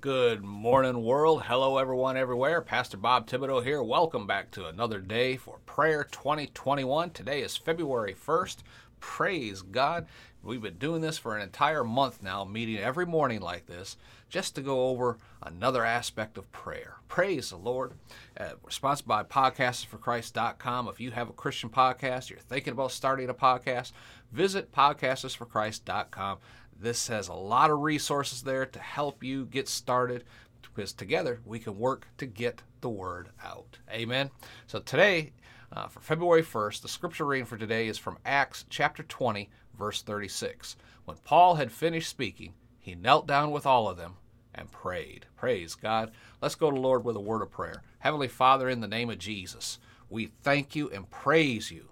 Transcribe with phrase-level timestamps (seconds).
[0.00, 1.42] Good morning, world.
[1.42, 2.60] Hello, everyone, everywhere.
[2.60, 3.82] Pastor Bob Thibodeau here.
[3.82, 7.10] Welcome back to another day for Prayer 2021.
[7.10, 8.58] Today is February 1st.
[9.00, 10.06] Praise God.
[10.40, 13.96] We've been doing this for an entire month now, meeting every morning like this,
[14.28, 16.98] just to go over another aspect of prayer.
[17.08, 17.94] Praise the Lord.
[18.38, 20.86] Uh, we're sponsored by podcastersforchrist.com.
[20.86, 23.90] If you have a Christian podcast, you're thinking about starting a podcast,
[24.30, 26.38] visit podcastersforchrist.com.
[26.80, 30.24] This has a lot of resources there to help you get started
[30.62, 33.78] because together we can work to get the word out.
[33.90, 34.30] Amen.
[34.68, 35.32] So today,
[35.72, 40.02] uh, for February 1st, the scripture reading for today is from Acts chapter 20, verse
[40.02, 40.76] 36.
[41.04, 44.14] When Paul had finished speaking, he knelt down with all of them
[44.54, 45.26] and prayed.
[45.36, 46.12] Praise God.
[46.40, 47.82] Let's go to Lord with a word of prayer.
[47.98, 51.88] Heavenly Father, in the name of Jesus, we thank you and praise you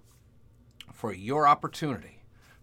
[0.93, 2.16] for your opportunity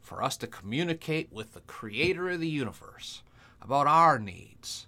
[0.03, 3.23] for us to communicate with the creator of the universe
[3.61, 4.85] about our needs.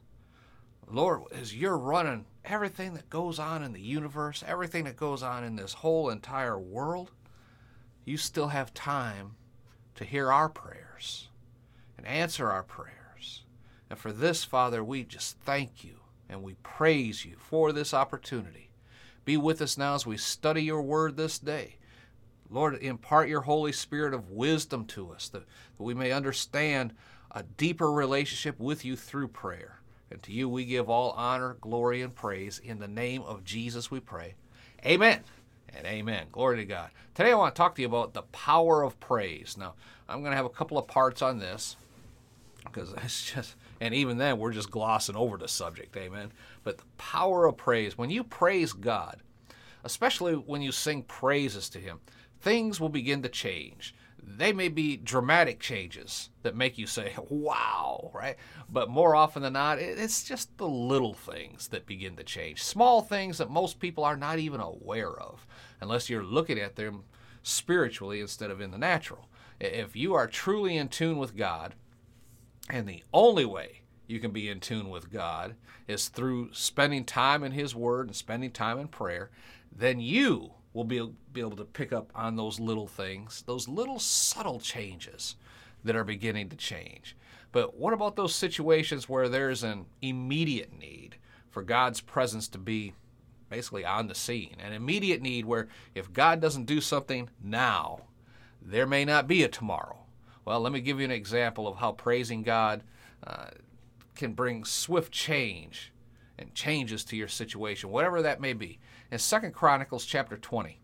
[0.88, 5.44] Lord, as you're running everything that goes on in the universe, everything that goes on
[5.44, 7.12] in this whole entire world,
[8.04, 9.36] you still have time
[9.96, 11.30] to hear our prayers
[11.98, 13.44] and answer our prayers.
[13.90, 18.70] And for this, Father, we just thank you and we praise you for this opportunity.
[19.24, 21.78] Be with us now as we study your word this day.
[22.50, 25.44] Lord, impart your Holy Spirit of wisdom to us that,
[25.78, 26.94] that we may understand
[27.32, 29.80] a deeper relationship with you through prayer.
[30.12, 32.60] And to you we give all honor, glory, and praise.
[32.60, 34.36] In the name of Jesus we pray.
[34.86, 35.22] Amen
[35.76, 36.28] and amen.
[36.32, 36.90] Glory to God.
[37.14, 39.58] Today I want to talk to you about the power of praise.
[39.58, 39.74] Now,
[40.08, 41.76] I'm going to have a couple of parts on this
[42.64, 45.96] because it's just, and even then we're just glossing over the subject.
[45.98, 46.32] Amen.
[46.64, 49.18] But the power of praise, when you praise God,
[49.84, 52.00] especially when you sing praises to Him,
[52.46, 53.96] things will begin to change.
[54.22, 58.36] They may be dramatic changes that make you say, wow, right?
[58.70, 62.64] But more often than not, it's just the little things that begin to change.
[62.64, 65.48] Small things that most people are not even aware of,
[65.82, 67.06] unless you're looking at them
[67.42, 69.28] spiritually instead of in the natural.
[69.60, 71.74] If you are truly in tune with God,
[72.70, 75.56] and the only way you can be in tune with God
[75.88, 79.32] is through spending time in His Word and spending time in prayer,
[79.76, 83.98] then you will be, be able to pick up on those little things, those little
[83.98, 85.38] subtle changes
[85.86, 87.16] that are beginning to change.
[87.54, 91.16] But what about those situations where there's an immediate need
[91.50, 92.94] for God's presence to be
[93.50, 94.58] basically on the scene?
[94.60, 98.02] An immediate need where if God doesn't do something now,
[98.62, 100.00] there may not be a tomorrow.
[100.44, 102.84] Well, let me give you an example of how praising God
[103.26, 103.48] uh,
[104.16, 105.94] can bring swift change
[106.38, 108.80] and changes to your situation, whatever that may be.
[109.12, 110.80] In Second Chronicles chapter 20,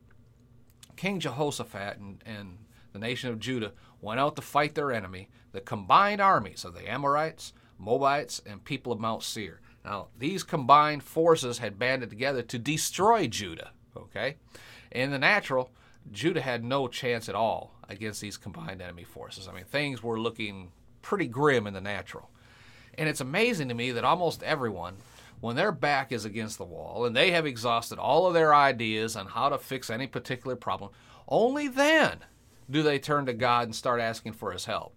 [0.95, 2.57] King Jehoshaphat and, and
[2.93, 6.89] the nation of Judah went out to fight their enemy, the combined armies of the
[6.89, 9.59] Amorites, Moabites, and people of Mount Seir.
[9.83, 14.37] Now, these combined forces had banded together to destroy Judah, okay?
[14.91, 15.71] In the natural,
[16.11, 19.47] Judah had no chance at all against these combined enemy forces.
[19.47, 22.29] I mean, things were looking pretty grim in the natural.
[22.97, 24.95] And it's amazing to me that almost everyone
[25.41, 29.15] when their back is against the wall and they have exhausted all of their ideas
[29.15, 30.91] on how to fix any particular problem,
[31.27, 32.19] only then
[32.69, 34.95] do they turn to God and start asking for his help.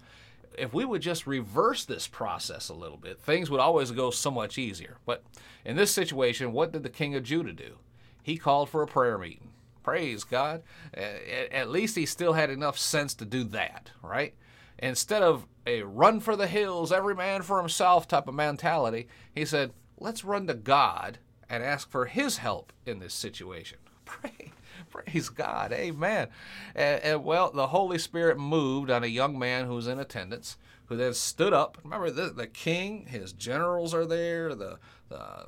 [0.56, 4.30] If we would just reverse this process a little bit, things would always go so
[4.30, 4.98] much easier.
[5.04, 5.24] But
[5.64, 7.78] in this situation, what did the king of Judah do?
[8.22, 9.50] He called for a prayer meeting.
[9.82, 10.62] Praise God.
[10.94, 14.34] At least he still had enough sense to do that, right?
[14.78, 19.44] Instead of a run for the hills, every man for himself type of mentality, he
[19.44, 21.18] said, let's run to God
[21.48, 23.78] and ask for His help in this situation.
[24.04, 24.52] Pray,
[24.90, 26.28] praise God, Amen.
[26.74, 30.56] And, and, well, the Holy Spirit moved on a young man who was in attendance,
[30.86, 31.78] who then stood up.
[31.82, 34.78] Remember, the, the king, his generals are there, the,
[35.08, 35.46] the uh,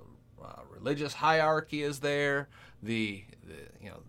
[0.71, 2.49] religious hierarchy is there,
[2.83, 4.03] the, the you know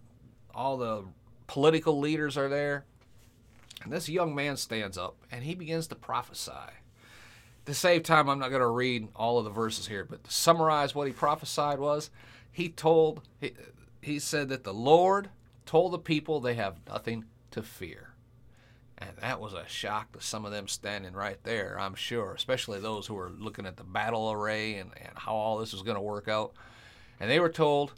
[0.54, 1.04] all the
[1.48, 2.86] political leaders are there.
[3.84, 6.52] And this young man stands up and he begins to prophesy
[7.68, 10.32] to save time, I'm not going to read all of the verses here, but to
[10.32, 12.10] summarize what he prophesied was
[12.52, 13.54] he told, he,
[14.02, 15.30] he said that the Lord
[15.66, 18.14] told the people they have nothing to fear.
[18.98, 22.80] And that was a shock to some of them standing right there, I'm sure, especially
[22.80, 25.96] those who were looking at the battle array and, and how all this was going
[25.98, 26.54] to work out.
[27.20, 27.94] And they were told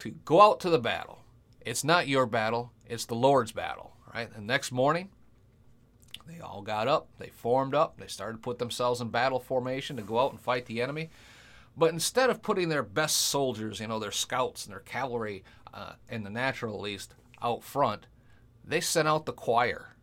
[0.00, 1.20] to go out to the battle.
[1.60, 4.32] It's not your battle, it's the Lord's battle, right?
[4.34, 5.10] The next morning,
[6.26, 9.96] they all got up, they formed up, they started to put themselves in battle formation
[9.96, 11.10] to go out and fight the enemy.
[11.76, 15.42] But instead of putting their best soldiers, you know, their scouts and their cavalry,
[15.72, 18.06] uh, in the natural at least, out front,
[18.64, 19.96] they sent out the choir.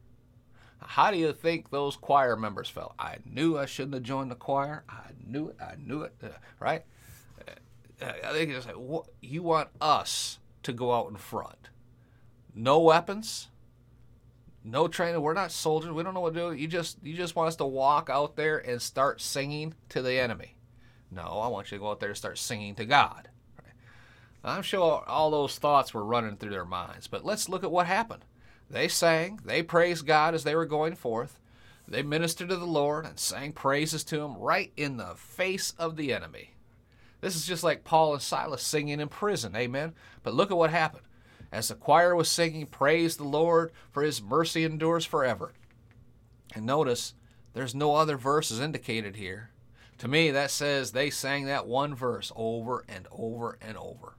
[0.81, 2.94] How do you think those choir members felt?
[2.98, 4.83] I knew I shouldn't have joined the choir.
[4.89, 5.57] I knew it.
[5.62, 6.13] I knew it.
[6.24, 6.30] Uh,
[6.60, 6.83] right?
[8.01, 11.69] Uh, I think it's like, what, you want us to go out in front.
[12.56, 13.50] No weapons,
[14.69, 15.21] no training.
[15.21, 15.92] We're not soldiers.
[15.92, 16.54] We don't know what to do.
[16.54, 20.19] You just you just want us to walk out there and start singing to the
[20.19, 20.56] enemy.
[21.12, 23.30] No, I want you to go out there and start singing to God.
[24.44, 27.07] I'm sure all those thoughts were running through their minds.
[27.07, 28.24] But let's look at what happened.
[28.69, 31.39] They sang, they praised God as they were going forth.
[31.88, 35.95] They ministered to the Lord and sang praises to Him right in the face of
[35.95, 36.54] the enemy.
[37.19, 39.94] This is just like Paul and Silas singing in prison, amen?
[40.24, 41.04] But look at what happened.
[41.51, 45.54] As the choir was singing, Praise the Lord, for His mercy endures forever.
[46.54, 47.13] And notice,
[47.54, 49.51] there's no other verses indicated here.
[50.00, 54.16] To me, that says they sang that one verse over and over and over.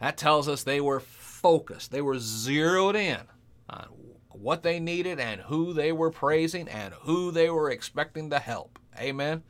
[0.00, 3.20] That tells us they were focused, they were zeroed in
[3.68, 3.88] on
[4.30, 8.78] what they needed and who they were praising and who they were expecting to help.
[8.98, 9.42] Amen.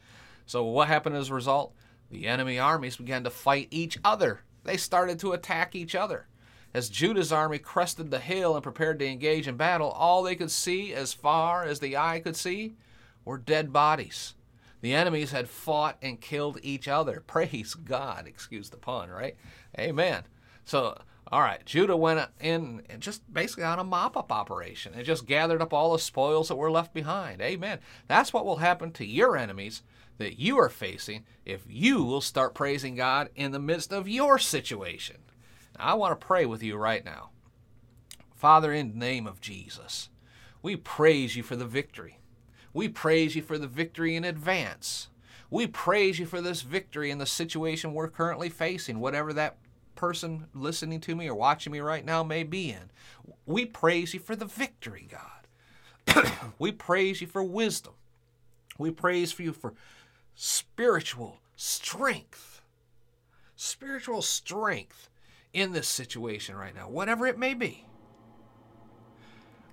[0.46, 1.74] So, what happened as a result?
[2.10, 4.40] The enemy armies began to fight each other.
[4.64, 6.26] They started to attack each other.
[6.74, 10.50] As Judah's army crested the hill and prepared to engage in battle, all they could
[10.50, 12.76] see, as far as the eye could see,
[13.24, 14.34] were dead bodies.
[14.80, 17.20] The enemies had fought and killed each other.
[17.26, 18.26] Praise God.
[18.26, 19.36] Excuse the pun, right?
[19.78, 20.24] Amen.
[20.64, 20.98] So
[21.30, 25.26] all right, Judah went in and just basically on a mop up operation and just
[25.26, 27.42] gathered up all the spoils that were left behind.
[27.42, 27.80] Amen.
[28.06, 29.82] That's what will happen to your enemies
[30.16, 34.38] that you are facing if you will start praising God in the midst of your
[34.38, 35.16] situation.
[35.78, 37.30] I want to pray with you right now.
[38.34, 40.08] Father, in the name of Jesus,
[40.62, 42.18] we praise you for the victory.
[42.72, 45.08] We praise you for the victory in advance.
[45.50, 49.56] We praise you for this victory in the situation we're currently facing, whatever that
[49.94, 52.90] person listening to me or watching me right now may be in.
[53.46, 56.32] We praise you for the victory, God.
[56.58, 57.94] we praise you for wisdom.
[58.78, 59.74] We praise you for
[60.34, 62.62] spiritual strength.
[63.56, 65.10] Spiritual strength
[65.52, 67.84] in this situation right now, whatever it may be.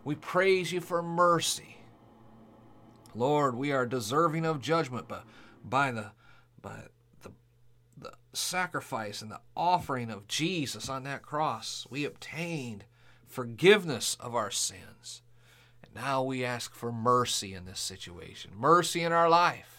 [0.04, 1.78] We praise you for mercy.
[3.16, 5.26] Lord, we are deserving of judgment, but
[5.64, 6.12] by the
[6.62, 6.84] by
[7.22, 7.32] the
[7.98, 12.86] the sacrifice and the offering of Jesus on that cross, we obtained
[13.26, 15.22] forgiveness of our sins.
[15.84, 19.76] And now we ask for mercy in this situation, mercy in our life.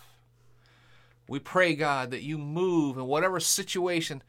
[1.28, 4.22] We pray, God, that you move in whatever situation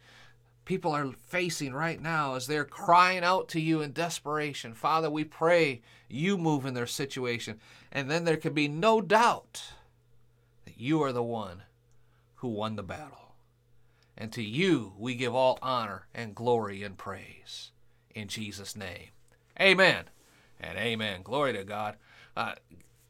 [0.67, 4.73] people are facing right now as they're crying out to you in desperation.
[4.73, 7.57] Father, we pray you move in their situation.
[7.89, 9.63] And then there can be no doubt
[10.65, 11.63] that you are the one
[12.35, 13.35] who won the battle.
[14.17, 17.71] And to you we give all honor and glory and praise.
[18.13, 19.11] In Jesus' name.
[19.61, 20.09] Amen
[20.59, 21.21] and amen.
[21.23, 21.95] Glory to God.
[22.35, 22.55] Uh,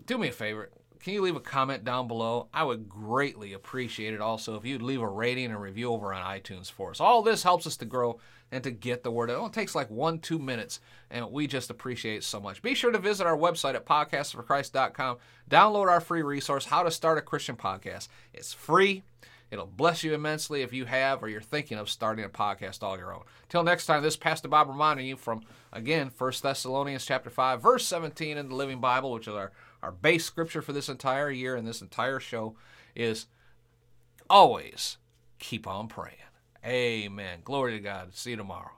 [0.05, 0.69] do me a favor.
[0.99, 2.47] Can you leave a comment down below?
[2.53, 6.23] I would greatly appreciate it also if you'd leave a rating and review over on
[6.23, 6.99] iTunes for us.
[6.99, 8.19] All this helps us to grow
[8.51, 9.33] and to get the word out.
[9.33, 10.79] It only takes like one, two minutes,
[11.09, 12.61] and we just appreciate so much.
[12.61, 15.17] Be sure to visit our website at podcastforchrist.com.
[15.49, 18.07] Download our free resource, How to Start a Christian Podcast.
[18.33, 19.03] It's free.
[19.49, 22.97] It'll bless you immensely if you have or you're thinking of starting a podcast all
[22.97, 23.23] your own.
[23.47, 27.61] Till next time, this is Pastor Bob reminding you from, again, 1 Thessalonians chapter 5,
[27.61, 29.51] verse 17 in the Living Bible, which is our,
[29.81, 32.55] our base scripture for this entire year and this entire show,
[32.95, 33.27] is
[34.29, 34.97] always
[35.39, 36.17] keep on praying.
[36.65, 37.39] Amen.
[37.43, 38.13] Glory to God.
[38.15, 38.71] See you tomorrow.